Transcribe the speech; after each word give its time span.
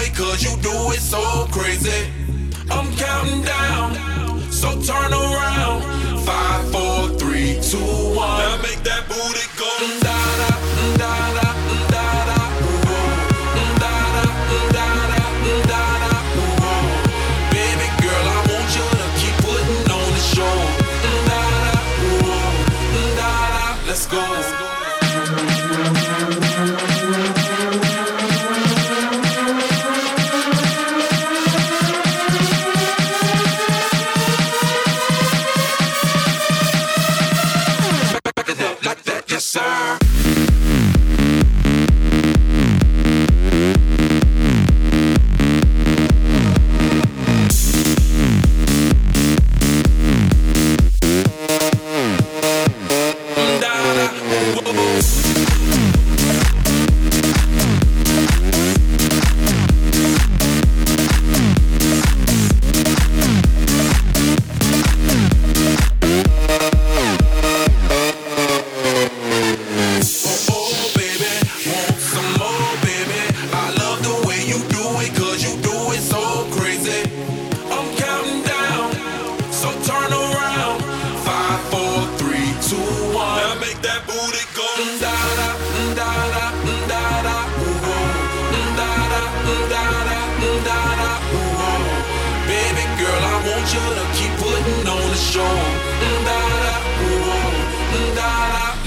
it, 0.00 0.14
cause 0.14 0.42
you 0.42 0.50
do 0.62 0.92
it 0.92 1.00
so 1.00 1.46
crazy. 1.50 2.10
I'm 2.70 2.94
counting 2.96 3.42
down, 3.42 4.40
so 4.50 4.68
turn 4.82 5.13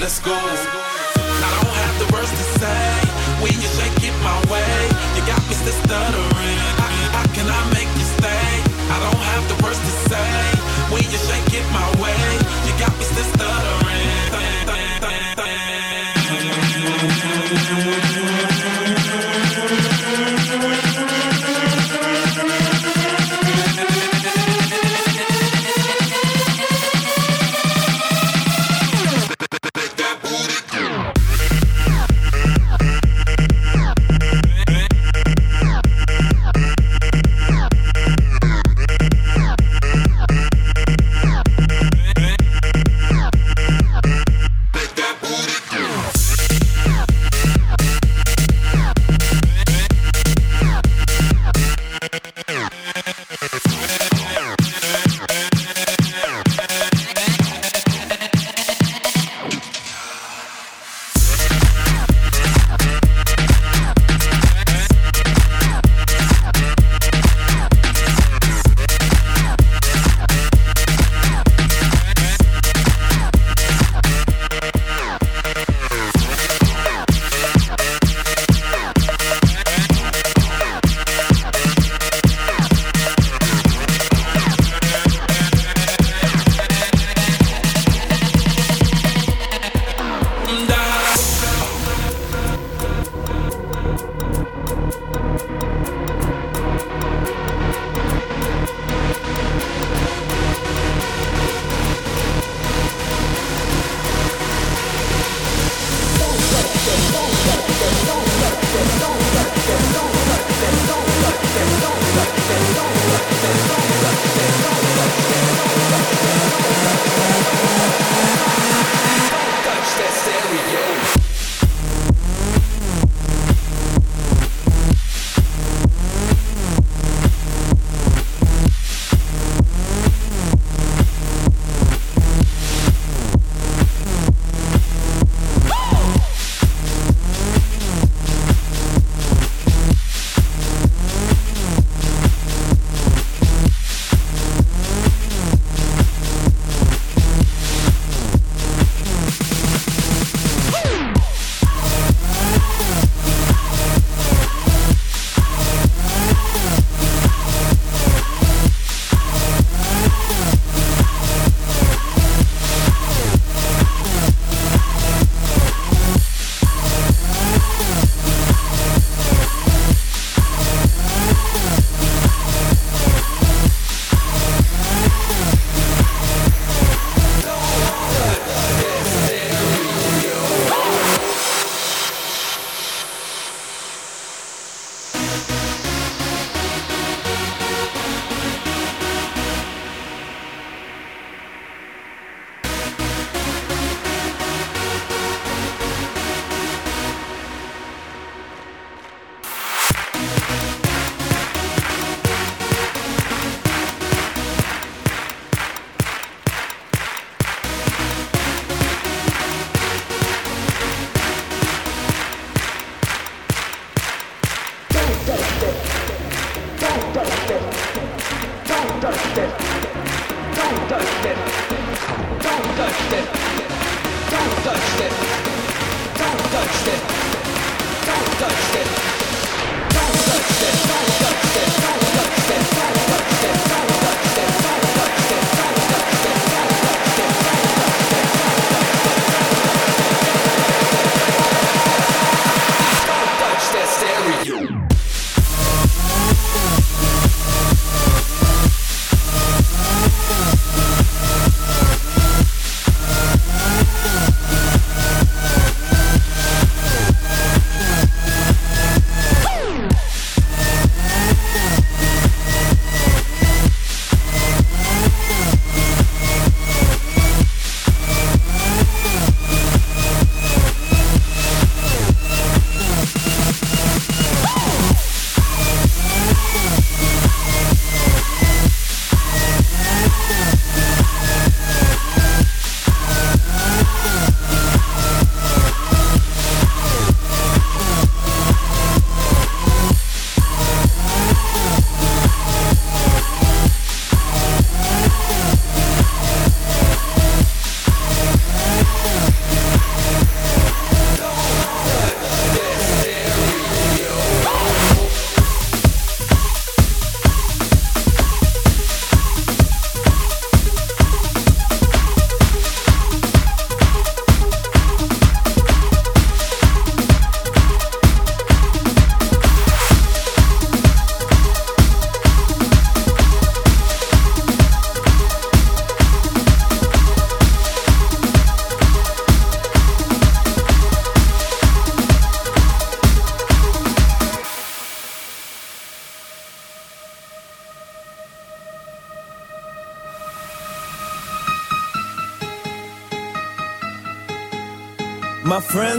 Let's 0.08 0.20
go. 0.20 0.32
I 0.32 1.50
don't 1.60 1.76
have 1.84 1.98
the 1.98 2.14
words 2.14 2.30
to 2.30 2.44
say 2.58 3.42
when 3.42 3.52
you 3.52 3.68
shake 3.76 4.08
it 4.08 4.16
my 4.24 4.40
way. 4.50 4.88
You 5.16 5.26
got 5.26 5.46
me 5.46 5.52
stuttering. 5.52 6.37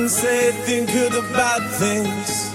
Say 0.10 0.52
think 0.66 0.90
of 0.90 1.12
the 1.12 1.22
bad 1.34 1.62
things. 1.78 2.52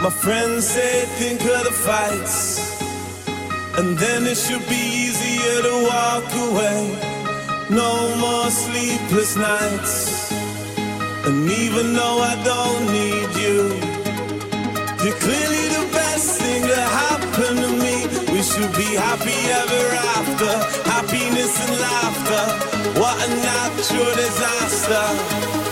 My 0.00 0.08
friends 0.08 0.68
say 0.68 1.04
think 1.18 1.40
of 1.40 1.64
the 1.64 1.72
fights. 1.72 2.80
And 3.76 3.98
then 3.98 4.24
it 4.24 4.36
should 4.36 4.64
be 4.68 4.82
easier 5.04 5.62
to 5.66 5.74
walk 5.90 6.30
away. 6.46 6.80
No 7.70 8.16
more 8.22 8.50
sleepless 8.50 9.34
nights. 9.36 10.30
And 11.26 11.50
even 11.50 11.92
though 11.92 12.20
I 12.22 12.34
don't 12.44 12.86
need 12.86 13.30
you, 13.34 13.62
you're 15.02 15.18
clearly 15.18 15.66
the 15.76 15.88
best 15.92 16.40
thing 16.40 16.62
to 16.62 16.80
happen 17.02 17.56
to 17.66 17.70
me. 17.82 18.06
We 18.32 18.42
should 18.42 18.72
be 18.78 18.94
happy 18.94 19.38
ever 19.60 19.86
after. 20.14 20.54
Happiness 20.88 21.52
and 21.66 21.80
laughter. 21.80 22.44
What 23.00 23.16
a 23.26 23.28
natural 23.42 24.14
disaster. 24.14 25.65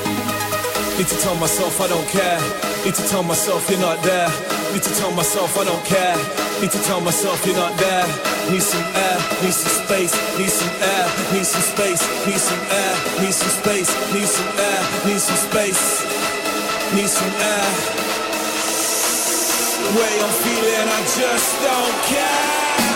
Need 0.97 1.09
to 1.09 1.19
tell 1.19 1.35
myself 1.37 1.81
I 1.81 1.89
don't 1.89 2.07
care. 2.07 2.39
Need 2.85 2.95
to 2.95 3.03
tell 3.09 3.25
myself 3.25 3.69
you're 3.69 3.81
not 3.81 4.01
there. 4.05 4.29
Need 4.73 4.83
to 4.85 4.95
tell 4.95 5.11
myself 5.11 5.59
I 5.59 5.65
don't 5.65 5.85
care. 5.85 6.17
Need 6.61 6.71
to 6.71 6.81
tell 6.85 7.01
myself 7.01 7.45
you're 7.45 7.57
not 7.57 7.77
there. 7.79 8.07
Need 8.49 8.63
some 8.63 8.85
air, 8.95 9.19
need 9.43 9.53
some 9.53 9.75
space, 9.87 10.15
need 10.39 10.51
some 10.51 10.71
air, 10.79 11.05
need 11.33 11.47
some 11.47 11.63
space, 11.63 11.99
need 12.27 12.39
some 12.39 12.63
air, 12.71 12.95
need 13.19 13.35
some 13.35 13.51
space, 13.51 13.91
need 14.15 14.29
some 14.29 14.51
air, 14.55 14.81
need 15.05 15.19
some 15.19 15.41
space, 15.51 15.83
need 16.95 17.11
some 17.11 17.35
air. 17.43 17.67
The 19.83 19.91
way 19.99 20.15
I'm 20.23 20.35
feeling, 20.47 20.89
I 20.95 21.01
just 21.19 21.51
don't 21.59 21.97
care. 22.07 22.94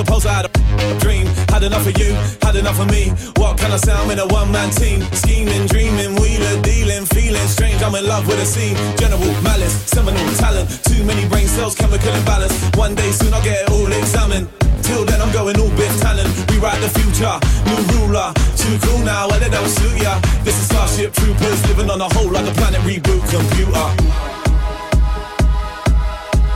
Suppose 0.00 0.24
I 0.24 0.32
had 0.32 0.46
a 0.48 0.98
dream, 0.98 1.26
had 1.52 1.62
enough 1.62 1.86
of 1.86 1.96
you, 1.98 2.16
had 2.40 2.56
enough 2.56 2.80
of 2.80 2.88
me. 2.88 3.12
What 3.36 3.58
can 3.60 3.70
I 3.70 3.76
say? 3.76 3.92
I'm 3.92 4.10
in 4.10 4.18
a 4.18 4.26
one-man 4.26 4.70
team, 4.70 5.02
scheming, 5.12 5.66
dreaming, 5.66 6.16
wheeler, 6.16 6.56
dealing, 6.62 7.04
feeling 7.12 7.46
strange. 7.48 7.82
I'm 7.82 7.94
in 7.94 8.06
love 8.08 8.26
with 8.26 8.40
a 8.40 8.46
scene, 8.46 8.76
general 8.96 9.28
malice, 9.44 9.76
seminal 9.92 10.24
talent. 10.40 10.68
Too 10.88 11.04
many 11.04 11.28
brain 11.28 11.46
cells, 11.46 11.74
chemical 11.74 12.12
imbalance. 12.16 12.54
One 12.76 12.94
day 12.94 13.10
soon 13.12 13.34
I'll 13.34 13.44
get 13.44 13.60
it 13.64 13.70
all 13.70 13.92
examined. 13.92 14.48
Till 14.82 15.04
then 15.04 15.20
I'm 15.20 15.32
going 15.32 15.60
all 15.60 15.72
bit 15.76 15.92
talent. 16.00 16.28
Rewrite 16.48 16.80
the 16.80 16.88
future, 16.96 17.36
new 17.68 17.80
ruler. 17.92 18.32
Too 18.56 18.76
cool 18.88 19.04
now, 19.04 19.28
well 19.28 19.42
it 19.42 19.52
don't 19.52 19.68
suit 19.68 20.00
ya. 20.00 20.16
This 20.44 20.56
is 20.56 20.66
Starship 20.72 21.12
Troopers 21.12 21.60
living 21.68 21.90
on 21.90 22.00
a 22.00 22.08
whole 22.16 22.32
like 22.32 22.48
a 22.48 22.54
planet 22.56 22.80
reboot 22.88 23.20
computer 23.28 23.86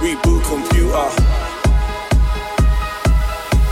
Reboot 0.00 0.40
computer. 0.48 1.53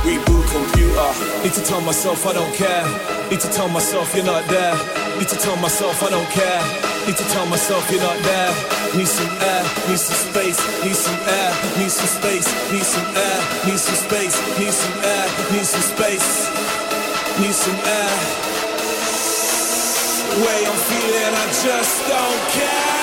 Reboot 0.02 0.44
computer. 0.50 1.08
Need 1.44 1.52
to 1.54 1.62
tell 1.62 1.80
myself 1.80 2.26
I 2.26 2.32
don't 2.32 2.54
care. 2.54 2.84
Need 3.30 3.40
to 3.40 3.48
tell 3.50 3.68
myself 3.68 4.14
you're 4.14 4.24
not 4.24 4.44
there. 4.48 4.74
Need 5.18 5.28
to 5.28 5.36
tell 5.36 5.56
myself 5.56 6.02
I 6.02 6.10
don't 6.10 6.28
care. 6.30 6.62
Need 7.06 7.16
to 7.16 7.24
tell 7.30 7.46
myself 7.46 7.88
you're 7.90 8.02
not 8.02 8.18
there. 8.22 8.50
Need 8.96 9.06
some 9.06 9.30
air, 9.40 9.62
need 9.88 9.98
some 9.98 10.18
space, 10.18 10.58
need 10.82 10.94
some 10.94 11.18
air, 11.26 11.50
need 11.78 11.90
some 11.90 12.06
space, 12.06 12.46
need 12.70 12.82
some 12.82 13.08
air, 13.16 13.38
need 13.64 13.78
some 13.78 13.94
space, 13.94 14.36
need 14.58 14.72
some 14.74 14.98
air, 15.02 15.26
need 15.50 15.64
some 15.64 15.80
space, 15.80 16.50
need 17.40 17.54
some 17.54 17.78
air. 17.86 18.12
Way 20.44 20.66
I'm 20.66 20.78
feeling, 20.90 21.34
I 21.34 21.46
just 21.62 22.08
don't 22.10 22.42
care. 22.50 23.01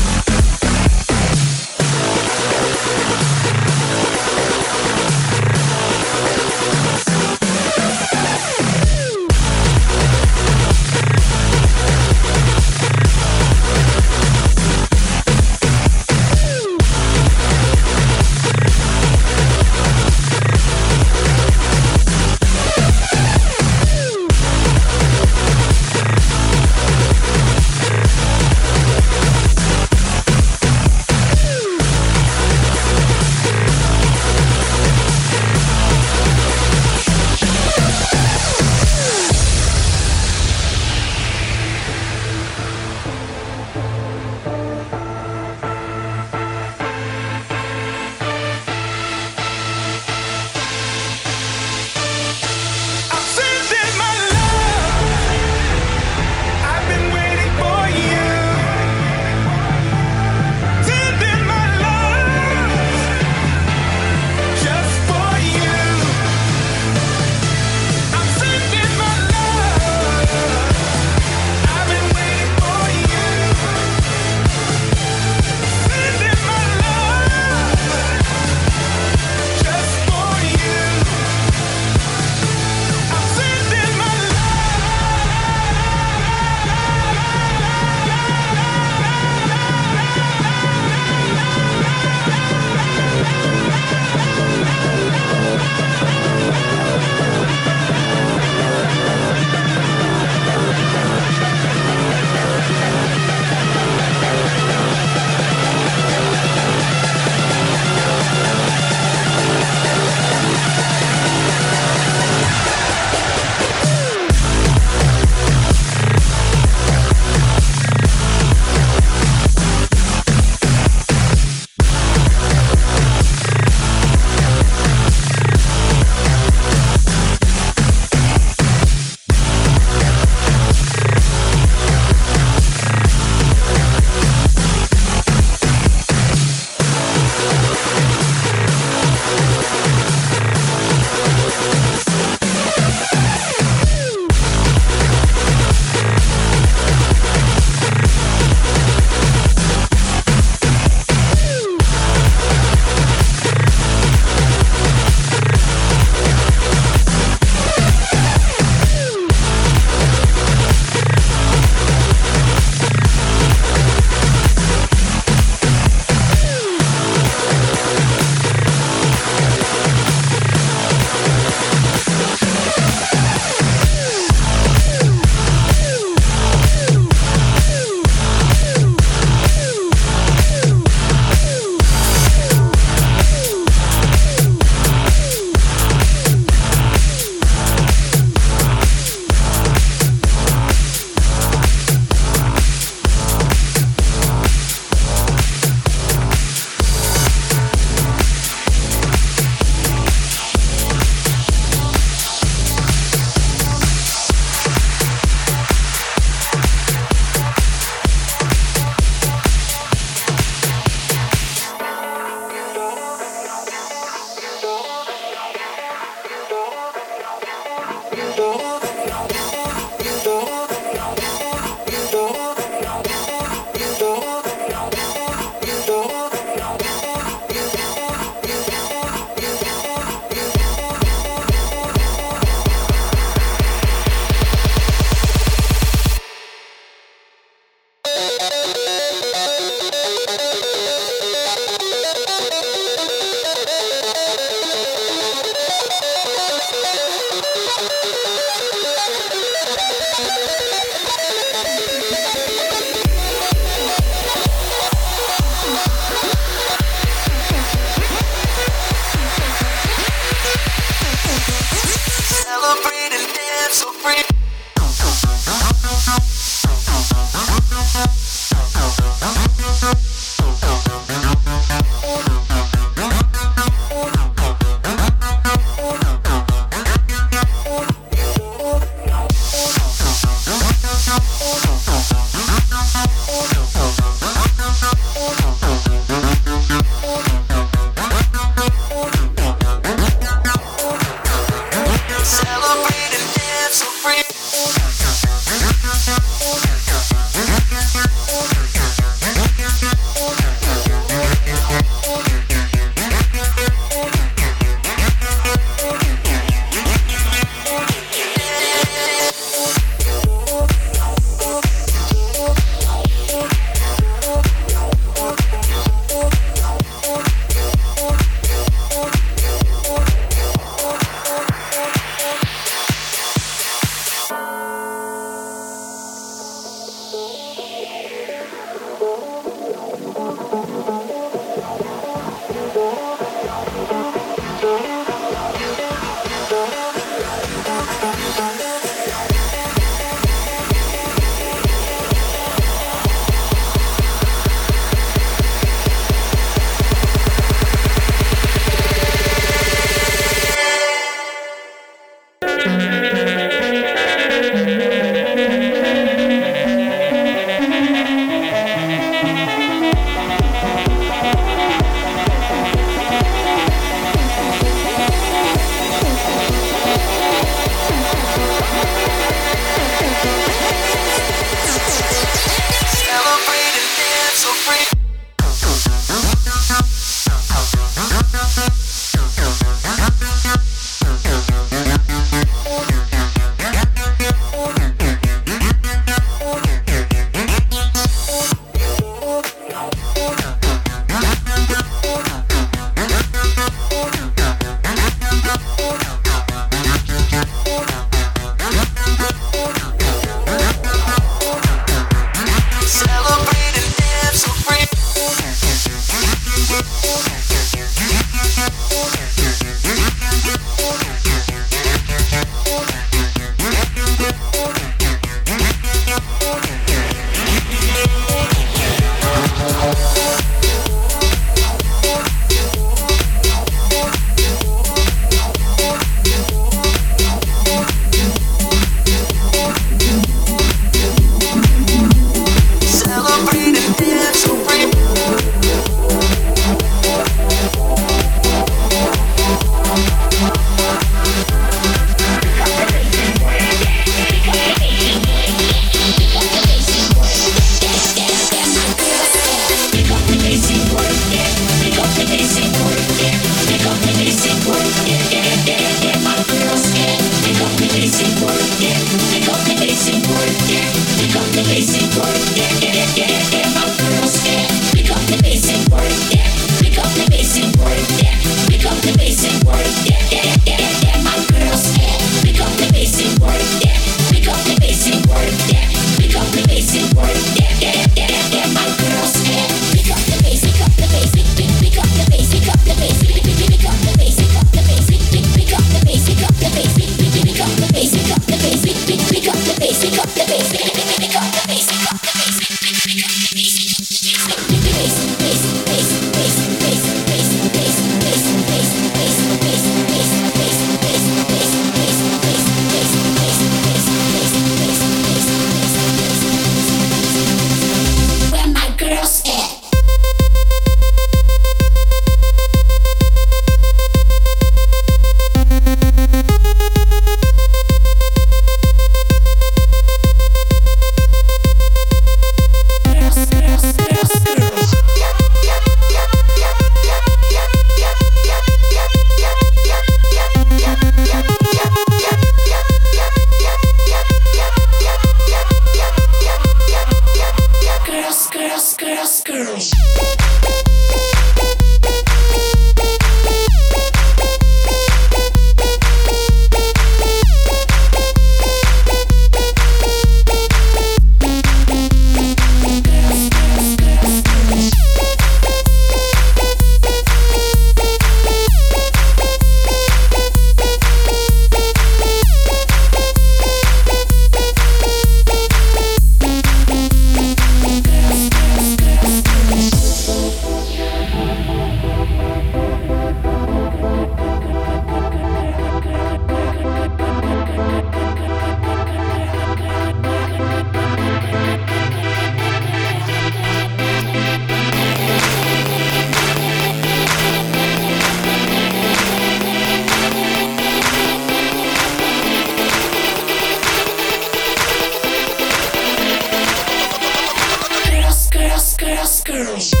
Girls. 599.63 600.00